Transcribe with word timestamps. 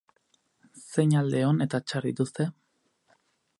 Zein 0.85 1.13
alde 1.19 1.43
on 1.51 1.63
eta 1.67 1.83
txar 1.91 2.09
dituzte? 2.11 2.49